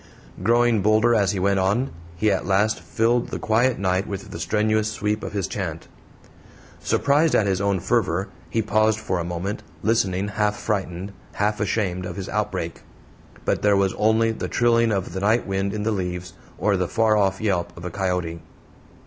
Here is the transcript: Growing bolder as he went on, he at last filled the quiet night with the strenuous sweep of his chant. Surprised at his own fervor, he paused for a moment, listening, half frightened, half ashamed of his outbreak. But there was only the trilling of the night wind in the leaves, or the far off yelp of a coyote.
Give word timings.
Growing 0.41 0.81
bolder 0.81 1.13
as 1.13 1.31
he 1.31 1.37
went 1.37 1.59
on, 1.59 1.91
he 2.15 2.31
at 2.31 2.43
last 2.47 2.79
filled 2.79 3.27
the 3.27 3.37
quiet 3.37 3.77
night 3.77 4.07
with 4.07 4.31
the 4.31 4.39
strenuous 4.39 4.91
sweep 4.91 5.23
of 5.23 5.33
his 5.33 5.47
chant. 5.47 5.87
Surprised 6.79 7.35
at 7.35 7.45
his 7.45 7.61
own 7.61 7.79
fervor, 7.79 8.27
he 8.49 8.63
paused 8.63 8.97
for 8.99 9.19
a 9.19 9.23
moment, 9.23 9.61
listening, 9.83 10.29
half 10.29 10.55
frightened, 10.57 11.11
half 11.33 11.59
ashamed 11.59 12.07
of 12.07 12.15
his 12.15 12.29
outbreak. 12.29 12.81
But 13.45 13.61
there 13.61 13.77
was 13.77 13.93
only 13.93 14.31
the 14.31 14.47
trilling 14.47 14.91
of 14.91 15.13
the 15.13 15.19
night 15.19 15.45
wind 15.45 15.71
in 15.71 15.83
the 15.83 15.91
leaves, 15.91 16.33
or 16.57 16.77
the 16.77 16.87
far 16.87 17.15
off 17.15 17.39
yelp 17.39 17.71
of 17.77 17.85
a 17.85 17.91
coyote. 17.91 18.39